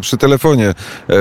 [0.00, 0.74] przy telefonie,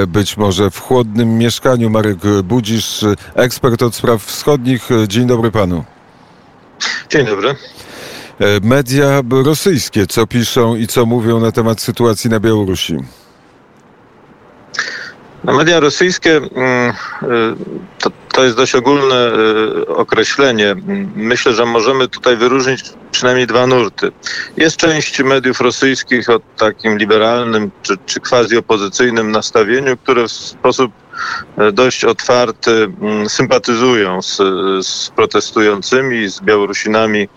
[0.07, 1.89] być może w chłodnym mieszkaniu.
[1.89, 4.89] Marek Budzisz, ekspert od spraw wschodnich.
[5.07, 5.83] Dzień dobry panu.
[7.09, 7.55] Dzień dobry.
[8.61, 12.97] Media rosyjskie, co piszą i co mówią na temat sytuacji na Białorusi?
[15.43, 17.55] No, media rosyjskie mm, y,
[17.99, 20.75] to, to jest dość ogólne y, określenie.
[21.15, 24.11] Myślę, że możemy tutaj wyróżnić przynajmniej dwa nurty.
[24.57, 30.91] Jest część mediów rosyjskich o takim liberalnym czy, czy quasi-opozycyjnym nastawieniu, które w sposób
[31.61, 34.37] y, dość otwarty mm, sympatyzują z,
[34.87, 37.27] z protestującymi, z Białorusinami,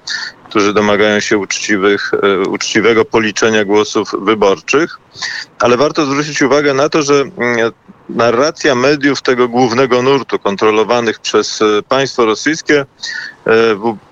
[0.48, 2.10] którzy domagają się uczciwych,
[2.48, 4.98] uczciwego policzenia głosów wyborczych.
[5.59, 7.73] Ale warto zwrócić uwagę na to, że mm,
[8.09, 12.84] narracja mediów tego głównego nurtu kontrolowanych przez e, państwo rosyjskie e,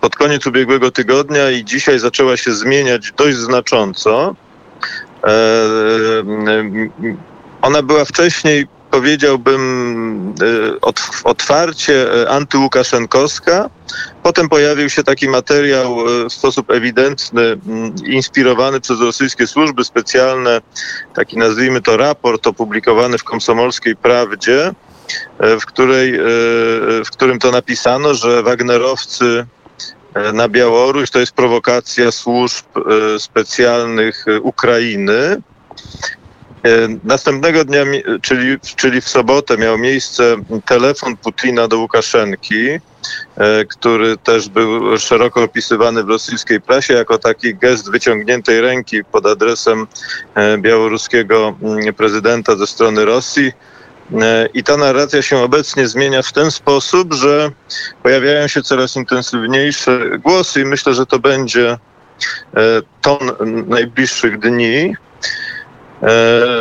[0.01, 4.37] pod koniec ubiegłego tygodnia i dzisiaj zaczęła się zmieniać dość znacząco.
[5.25, 5.31] E,
[7.63, 10.35] ona była wcześniej, powiedziałbym,
[11.25, 13.71] otwarcie antyłukaszenkowska,
[14.23, 20.61] Potem pojawił się taki materiał e, w sposób ewidentny, mm, inspirowany przez rosyjskie służby specjalne,
[21.15, 24.73] taki nazwijmy to raport opublikowany w Komsomolskiej Prawdzie,
[25.39, 26.21] e, w, której, e,
[27.05, 29.47] w którym to napisano, że Wagnerowcy
[30.33, 32.65] na Białoruś to jest prowokacja służb
[33.19, 35.43] specjalnych Ukrainy.
[37.05, 37.85] Następnego dnia,
[38.23, 42.81] czyli, czyli w sobotę, miał miejsce telefon Putina do Łukaszenki
[43.37, 49.27] E, który też był szeroko opisywany w rosyjskiej prasie jako taki gest wyciągniętej ręki pod
[49.27, 49.87] adresem
[50.35, 53.53] e, białoruskiego mm, prezydenta ze strony Rosji.
[54.21, 57.51] E, I ta narracja się obecnie zmienia w ten sposób, że
[58.03, 61.79] pojawiają się coraz intensywniejsze głosy, i myślę, że to będzie
[63.01, 63.19] ton
[63.69, 65.44] najbliższych dni, E,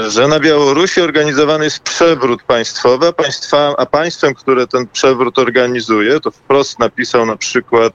[0.08, 6.20] że na Białorusi organizowany jest przewrót państwowy, a, państwa, a państwem, które ten przewrót organizuje,
[6.20, 7.94] to wprost napisał na przykład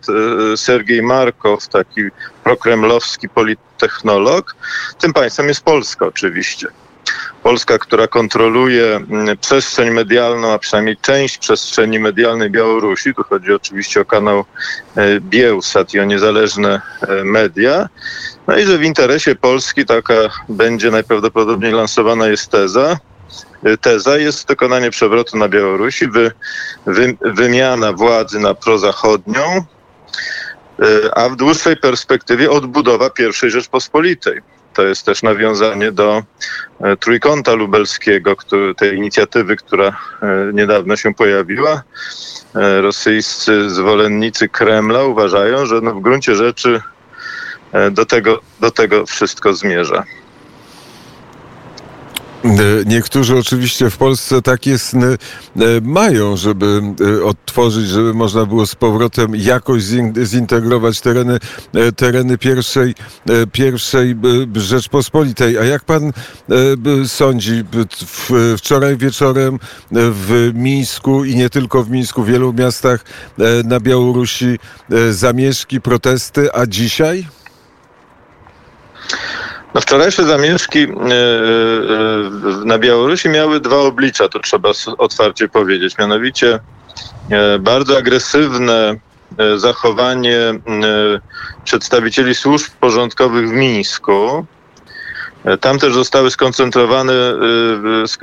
[0.52, 2.02] e, Sergiej Markow, taki
[2.44, 4.56] prokremlowski polittechnolog,
[4.98, 6.68] tym państwem jest Polska oczywiście.
[7.42, 9.00] Polska, która kontroluje
[9.40, 13.14] przestrzeń medialną, a przynajmniej część przestrzeni medialnej Białorusi.
[13.14, 14.44] Tu chodzi oczywiście o kanał
[14.96, 16.80] e, Bielsat i o niezależne
[17.24, 17.88] media.
[18.46, 20.14] No i że w interesie Polski taka
[20.48, 22.98] będzie najprawdopodobniej lansowana jest teza.
[23.80, 26.32] Teza jest dokonanie przewrotu na Białorusi, wy,
[26.86, 29.64] wy, wymiana władzy na prozachodnią,
[31.12, 34.40] a w dłuższej perspektywie odbudowa pierwszej Rzeczpospolitej.
[34.78, 36.22] To jest też nawiązanie do
[36.80, 39.96] e, trójkąta lubelskiego, który, tej inicjatywy, która e,
[40.52, 41.82] niedawno się pojawiła.
[42.54, 46.82] E, rosyjscy zwolennicy Kremla uważają, że no w gruncie rzeczy
[47.90, 50.04] do tego, do tego wszystko zmierza.
[52.44, 52.48] E,
[52.86, 56.82] niektórzy oczywiście w Polsce takie sny e, mają, żeby
[57.24, 59.82] odtworzyć, żeby można było z powrotem jakoś
[60.24, 61.38] zintegrować tereny,
[61.96, 62.94] tereny pierwszej,
[63.52, 64.16] pierwszej
[64.54, 65.58] Rzeczpospolitej.
[65.58, 66.12] A jak pan
[67.06, 67.64] sądzi,
[68.58, 69.58] wczoraj wieczorem
[69.90, 73.04] w Mińsku i nie tylko w Mińsku, w wielu miastach
[73.64, 74.58] na Białorusi
[75.10, 77.26] zamieszki, protesty, a dzisiaj?
[79.74, 80.88] No wczorajsze zamieszki e, e,
[82.64, 85.98] na Białorusi miały dwa oblicza, to trzeba otwarcie powiedzieć.
[85.98, 86.58] Mianowicie
[87.30, 88.96] e, bardzo agresywne
[89.56, 90.38] zachowanie
[91.64, 94.46] przedstawicieli służb porządkowych w Mińsku.
[95.60, 97.12] Tam też zostały skoncentrowane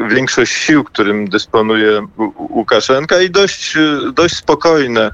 [0.09, 2.07] większość sił, którym dysponuje
[2.49, 3.77] Łukaszenka i dość,
[4.13, 5.11] dość spokojne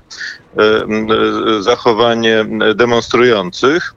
[1.59, 3.93] zachowanie demonstrujących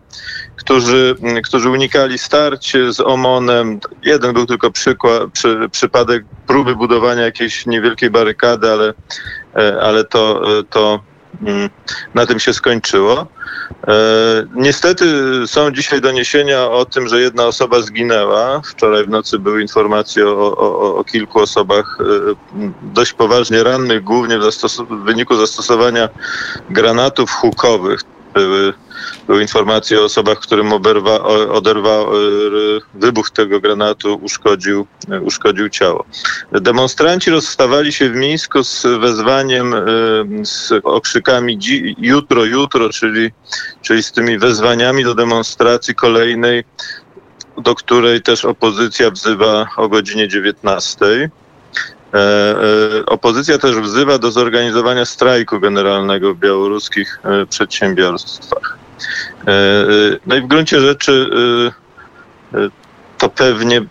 [0.65, 1.15] którzy,
[1.45, 3.81] którzy unikali starć z OMON-em.
[4.03, 8.95] Jeden był tylko przykład, przy, przypadek próby budowania jakiejś niewielkiej barykady, ale,
[9.57, 11.01] e, ale to, to
[11.43, 11.71] mm,
[12.15, 13.27] na tym się skończyło.
[13.89, 13.95] E,
[14.55, 15.05] niestety
[15.47, 18.61] są dzisiaj doniesienia o tym, że jedna osoba zginęła.
[18.61, 22.05] Wczoraj w nocy były informacje o, o, o kilku osobach e,
[22.83, 24.43] dość poważnie rannych, głównie w,
[24.91, 26.09] w wyniku zastosowania
[26.71, 28.01] granatów hukowych.
[28.34, 28.75] Były
[29.27, 31.22] były informacje o osobach, którym oberwa,
[31.53, 32.04] oderwa,
[32.95, 34.86] wybuch tego granatu uszkodził,
[35.22, 36.04] uszkodził ciało.
[36.53, 39.75] Demonstranci rozstawali się w Mińsku z wezwaniem,
[40.42, 41.59] z okrzykami
[41.98, 43.31] jutro, jutro, czyli,
[43.83, 46.65] czyli z tymi wezwaniami do demonstracji kolejnej,
[47.59, 51.31] do której też opozycja wzywa o godzinie 19.
[52.15, 58.78] E, e, opozycja też wzywa do zorganizowania strajku generalnego w białoruskich e, przedsiębiorstwach.
[60.27, 61.31] No i w gruncie rzeczy
[63.19, 63.83] to pewnie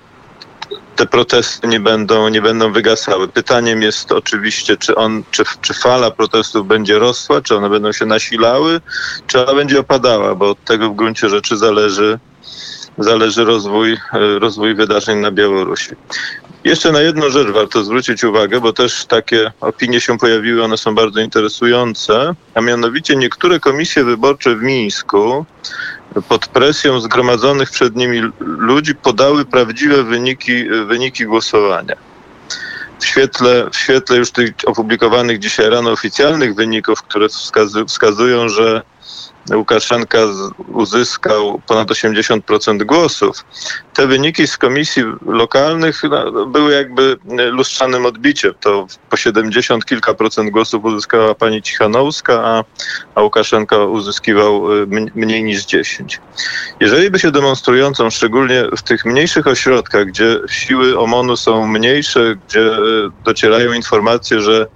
[0.95, 3.27] te protesty nie będą, nie będą wygasały.
[3.27, 8.05] Pytaniem jest oczywiście, czy, on, czy, czy fala protestów będzie rosła, czy one będą się
[8.05, 8.81] nasilały,
[9.27, 12.19] czy ona będzie opadała, bo od tego w gruncie rzeczy zależy,
[12.97, 13.97] zależy rozwój,
[14.39, 15.91] rozwój wydarzeń na Białorusi.
[16.63, 20.95] Jeszcze na jedną rzecz warto zwrócić uwagę, bo też takie opinie się pojawiły, one są
[20.95, 25.45] bardzo interesujące, a mianowicie niektóre komisje wyborcze w Mińsku
[26.29, 31.95] pod presją zgromadzonych przed nimi ludzi podały prawdziwe wyniki, wyniki głosowania.
[32.99, 37.27] W świetle, w świetle już tych opublikowanych dzisiaj rano oficjalnych wyników, które
[37.87, 38.81] wskazują, że
[39.51, 40.19] Łukaszenka
[40.67, 43.45] uzyskał ponad 80% głosów.
[43.93, 47.17] Te wyniki z komisji lokalnych no, były jakby
[47.51, 48.53] lustrzanym odbiciem.
[48.59, 52.63] To po 70 kilka procent głosów uzyskała pani Cichanowska, a,
[53.15, 56.21] a Łukaszenka uzyskiwał y, mniej niż 10.
[56.79, 62.59] Jeżeli by się demonstrującym, szczególnie w tych mniejszych ośrodkach, gdzie siły OMON-u są mniejsze, gdzie
[62.59, 62.79] y,
[63.25, 64.67] docierają informacje, że,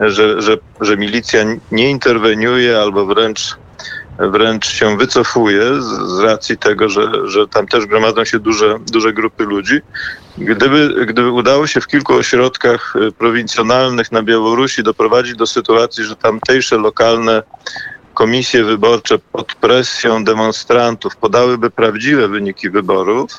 [0.00, 3.56] że, że, że milicja nie interweniuje albo wręcz
[4.18, 9.12] wręcz się wycofuje z, z racji tego, że, że tam też gromadzą się duże, duże
[9.12, 9.80] grupy ludzi.
[10.38, 16.16] Gdyby, gdyby udało się w kilku ośrodkach y, prowincjonalnych na Białorusi doprowadzić do sytuacji, że
[16.16, 17.42] tamtejsze lokalne
[18.14, 23.30] komisje wyborcze pod presją demonstrantów podałyby prawdziwe wyniki wyborów,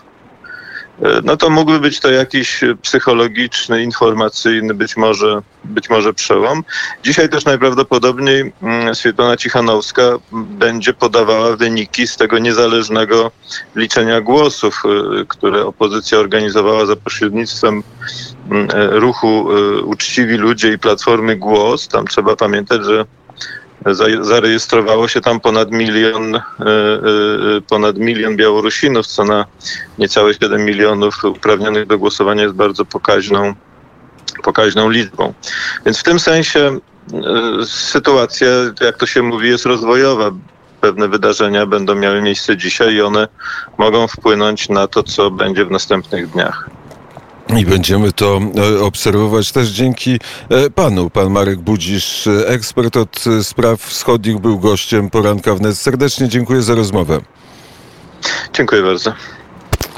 [1.23, 6.63] no to mógłby być to jakiś psychologiczny, informacyjny być może, być może przełom.
[7.03, 10.01] Dzisiaj też najprawdopodobniej mm, Swietlana Cichanowska
[10.31, 13.31] będzie podawała wyniki z tego niezależnego
[13.75, 17.83] liczenia głosów, e, które opozycja organizowała za pośrednictwem
[18.51, 19.47] mm, e, ruchu
[19.83, 21.87] Uczciwi Ludzie i Platformy Głos.
[21.87, 23.05] Tam trzeba pamiętać, że
[24.21, 29.45] zarejestrowało się tam ponad milion, e, e, ponad milion Białorusinów, co na
[29.97, 33.53] niecałe 7 milionów uprawnionych do głosowania jest bardzo pokaźną,
[34.43, 35.33] pokaźną liczbą.
[35.85, 36.79] Więc w tym sensie
[37.13, 38.47] e, sytuacja,
[38.81, 40.31] jak to się mówi, jest rozwojowa.
[40.81, 43.27] Pewne wydarzenia będą miały miejsce dzisiaj i one
[43.77, 46.69] mogą wpłynąć na to, co będzie w następnych dniach.
[47.57, 50.19] I będziemy to e, obserwować też dzięki
[50.49, 51.09] e, panu.
[51.09, 55.77] Pan Marek Budzisz, e, ekspert od spraw wschodnich, był gościem poranka wnet.
[55.77, 57.21] Serdecznie dziękuję za rozmowę.
[58.53, 59.13] Dziękuję bardzo.